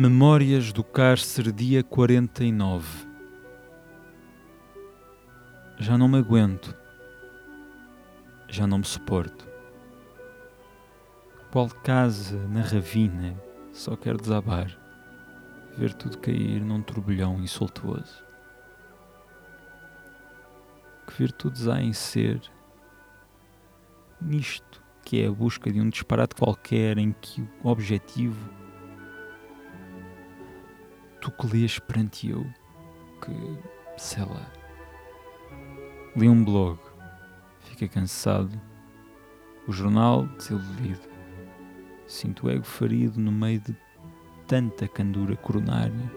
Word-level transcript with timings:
Memórias 0.00 0.72
do 0.72 0.84
Cárcere, 0.84 1.50
dia 1.50 1.82
49. 1.82 2.86
Já 5.76 5.98
não 5.98 6.06
me 6.06 6.18
aguento. 6.18 6.72
Já 8.48 8.64
não 8.64 8.78
me 8.78 8.84
suporto. 8.84 9.48
Qual 11.50 11.68
casa 11.68 12.38
na 12.46 12.60
ravina 12.60 13.34
só 13.72 13.96
quero 13.96 14.18
desabar, 14.18 14.70
ver 15.76 15.92
tudo 15.94 16.18
cair 16.18 16.60
num 16.60 16.80
turbilhão 16.80 17.40
insultuoso. 17.40 18.24
Que 21.08 21.14
virtudes 21.18 21.66
há 21.66 21.82
em 21.82 21.92
ser 21.92 22.40
nisto 24.20 24.80
que 25.04 25.20
é 25.20 25.26
a 25.26 25.32
busca 25.32 25.72
de 25.72 25.80
um 25.80 25.88
disparate 25.88 26.36
qualquer 26.36 26.98
em 26.98 27.10
que 27.10 27.42
o 27.64 27.68
objetivo 27.68 28.67
tu 31.20 31.30
que 31.30 31.46
lês 31.46 31.78
perante 31.78 32.28
eu, 32.30 32.46
que, 33.20 33.58
sei 33.96 34.24
lá, 34.24 34.46
li 36.16 36.28
um 36.28 36.44
blog, 36.44 36.78
fica 37.60 37.88
cansado, 37.88 38.60
o 39.66 39.72
jornal 39.72 40.26
desiludido, 40.26 41.08
sinto 42.06 42.46
o 42.46 42.50
ego 42.50 42.64
ferido 42.64 43.20
no 43.20 43.32
meio 43.32 43.60
de 43.60 43.76
tanta 44.46 44.88
candura 44.88 45.36
coronária. 45.36 46.12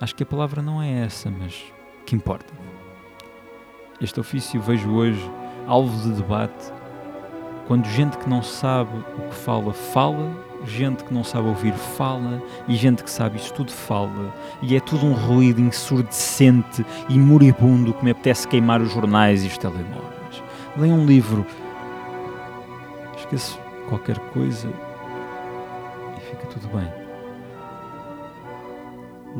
Acho 0.00 0.14
que 0.14 0.22
a 0.22 0.26
palavra 0.26 0.60
não 0.60 0.82
é 0.82 1.04
essa, 1.04 1.30
mas 1.30 1.72
que 2.04 2.14
importa. 2.14 2.52
Este 4.00 4.20
ofício 4.20 4.60
vejo 4.60 4.90
hoje 4.90 5.30
alvo 5.66 5.96
de 6.02 6.20
debate 6.20 6.72
quando 7.66 7.86
gente 7.86 8.16
que 8.18 8.28
não 8.28 8.42
sabe 8.42 8.96
o 8.96 9.28
que 9.28 9.34
fala, 9.34 9.72
fala 9.72 10.30
gente 10.66 11.04
que 11.04 11.14
não 11.14 11.22
sabe 11.22 11.48
ouvir 11.48 11.72
fala 11.72 12.42
e 12.66 12.74
gente 12.74 13.04
que 13.04 13.10
sabe 13.10 13.36
isso 13.36 13.52
tudo 13.52 13.70
fala 13.70 14.34
e 14.60 14.76
é 14.76 14.80
tudo 14.80 15.06
um 15.06 15.12
ruído 15.12 15.60
ensurdecente 15.60 16.84
e 17.08 17.18
moribundo 17.18 17.94
que 17.94 18.04
me 18.04 18.10
apetece 18.10 18.48
queimar 18.48 18.80
os 18.80 18.92
jornais 18.92 19.44
e 19.44 19.48
os 19.48 19.58
telemóveis. 19.58 20.42
Leia 20.76 20.92
um 20.92 21.06
livro, 21.06 21.46
esqueço 23.16 23.58
qualquer 23.88 24.18
coisa 24.30 24.68
e 26.16 26.20
fica 26.20 26.46
tudo 26.46 26.68
bem. 26.68 27.06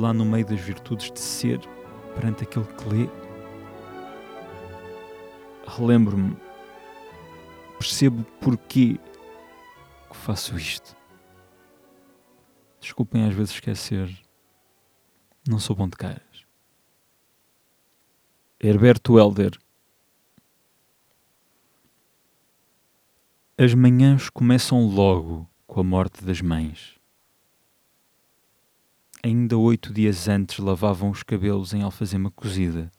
Lá 0.00 0.12
no 0.12 0.24
meio 0.24 0.46
das 0.46 0.60
virtudes 0.60 1.10
de 1.10 1.20
ser, 1.20 1.60
perante 2.14 2.44
aquele 2.44 2.64
que 2.64 2.88
lê, 2.88 3.08
relembro-me, 5.66 6.36
percebo 7.78 8.24
porquê 8.40 8.98
que 10.10 10.16
faço 10.16 10.56
isto. 10.56 10.99
Desculpem 12.80 13.24
às 13.24 13.34
vezes 13.34 13.52
esquecer. 13.52 14.10
Não 15.46 15.58
sou 15.58 15.76
bom 15.76 15.86
de 15.86 15.96
caras. 15.96 16.46
Herberto 18.58 19.18
Helder. 19.18 19.58
As 23.56 23.74
manhãs 23.74 24.30
começam 24.30 24.86
logo 24.86 25.46
com 25.66 25.80
a 25.80 25.84
morte 25.84 26.24
das 26.24 26.40
mães. 26.40 26.98
Ainda 29.22 29.58
oito 29.58 29.92
dias 29.92 30.28
antes 30.28 30.58
lavavam 30.58 31.10
os 31.10 31.22
cabelos 31.22 31.74
em 31.74 31.82
alfazema 31.82 32.30
cozida. 32.30 32.90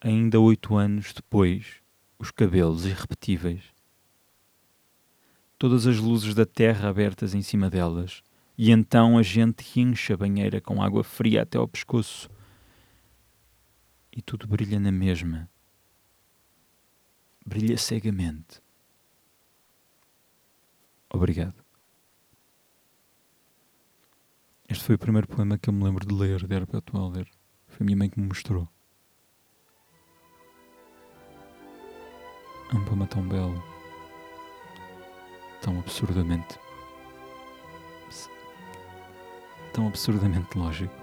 Ainda 0.00 0.38
oito 0.38 0.76
anos 0.76 1.12
depois, 1.12 1.82
os 2.16 2.30
cabelos 2.30 2.86
irrepetíveis 2.86 3.75
todas 5.58 5.86
as 5.86 5.98
luzes 5.98 6.34
da 6.34 6.44
terra 6.44 6.88
abertas 6.88 7.34
em 7.34 7.42
cima 7.42 7.70
delas, 7.70 8.22
e 8.58 8.70
então 8.70 9.18
a 9.18 9.22
gente 9.22 9.78
enche 9.78 10.12
a 10.12 10.16
banheira 10.16 10.60
com 10.60 10.82
água 10.82 11.04
fria 11.04 11.42
até 11.42 11.58
ao 11.58 11.68
pescoço. 11.68 12.30
E 14.10 14.22
tudo 14.22 14.46
brilha 14.46 14.80
na 14.80 14.90
mesma. 14.90 15.50
Brilha 17.44 17.76
cegamente. 17.76 18.62
Obrigado. 21.10 21.54
Este 24.68 24.82
foi 24.82 24.94
o 24.96 24.98
primeiro 24.98 25.28
poema 25.28 25.58
que 25.58 25.68
eu 25.68 25.72
me 25.72 25.84
lembro 25.84 26.06
de 26.06 26.14
ler 26.14 26.46
de 26.46 26.54
Herbert 26.54 26.82
Welder. 26.92 27.30
Foi 27.68 27.84
a 27.84 27.84
minha 27.84 27.96
mãe 27.96 28.08
que 28.08 28.18
me 28.18 28.26
mostrou. 28.26 28.68
É 32.72 32.74
um 32.74 32.84
poema 32.84 33.06
tão 33.06 33.26
belo 33.28 33.75
tão 35.66 35.80
absurdamente. 35.80 36.60
tão 39.72 39.88
absurdamente 39.88 40.56
lógico. 40.56 40.94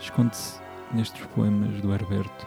Esconde-se 0.00 0.60
nestes 0.92 1.26
poemas 1.26 1.82
do 1.82 1.92
Herberto 1.92 2.46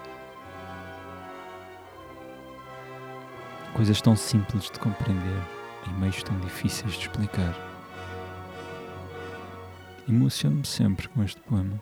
coisas 3.76 4.02
tão 4.02 4.16
simples 4.16 4.72
de 4.72 4.80
compreender 4.80 5.42
em 5.86 6.00
meios 6.00 6.24
tão 6.24 6.40
difíceis 6.40 6.94
de 6.94 7.02
explicar. 7.02 7.54
Emociono-me 10.08 10.66
sempre 10.66 11.10
com 11.10 11.24
este 11.24 11.42
poema. 11.42 11.82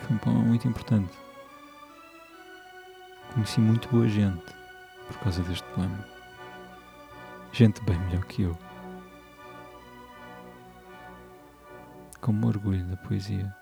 Foi 0.00 0.14
um 0.14 0.18
poema 0.18 0.40
muito 0.40 0.68
importante. 0.68 1.27
Conheci 3.38 3.60
muito 3.60 3.88
boa 3.90 4.08
gente 4.08 4.52
por 5.06 5.16
causa 5.20 5.40
deste 5.44 5.62
poema. 5.68 6.04
Gente 7.52 7.80
bem 7.84 7.96
melhor 7.96 8.24
que 8.24 8.42
eu. 8.42 8.58
Como 12.20 12.48
orgulho 12.48 12.84
da 12.86 12.96
poesia. 12.96 13.54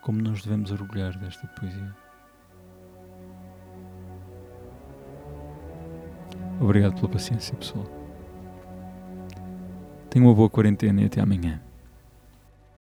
Como 0.00 0.22
nos 0.22 0.44
devemos 0.44 0.70
orgulhar 0.70 1.18
desta 1.18 1.44
poesia. 1.48 1.92
Obrigado 6.60 6.94
pela 6.94 7.08
paciência, 7.08 7.56
pessoal. 7.56 7.84
Tenha 10.08 10.24
uma 10.24 10.32
boa 10.32 10.48
quarentena 10.48 11.02
e 11.02 11.06
até 11.06 11.20
amanhã. 11.20 11.60